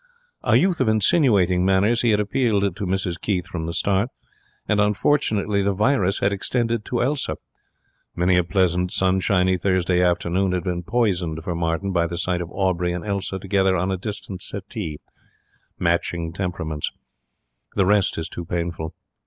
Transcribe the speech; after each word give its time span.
A 0.43 0.55
youth 0.55 0.81
of 0.81 0.87
insinuating 0.89 1.63
manners, 1.63 2.01
he 2.01 2.09
had 2.09 2.19
appealed 2.19 2.75
to 2.75 2.87
Mrs 2.87 3.21
Keith 3.21 3.45
from 3.45 3.67
the 3.67 3.71
start; 3.73 4.09
and 4.67 4.81
unfortunately 4.81 5.61
the 5.61 5.75
virus 5.75 6.21
had 6.21 6.33
extended 6.33 6.83
to 6.85 7.03
Elsa. 7.03 7.37
Many 8.15 8.35
a 8.35 8.43
pleasant, 8.43 8.91
sunshiny 8.91 9.57
Thursday 9.59 10.01
afternoon 10.01 10.53
had 10.53 10.63
been 10.63 10.81
poisoned 10.81 11.43
for 11.43 11.53
Martin 11.53 11.91
by 11.91 12.07
the 12.07 12.17
sight 12.17 12.41
of 12.41 12.49
Aubrey 12.51 12.93
and 12.93 13.05
Elsa 13.05 13.37
together 13.37 13.77
on 13.77 13.91
a 13.91 13.95
distant 13.97 14.41
settee, 14.41 14.99
matching 15.77 16.33
temperaments. 16.33 16.91
The 17.75 17.85
rest 17.85 18.17
is 18.17 18.27
too 18.27 18.43
painful. 18.45 18.95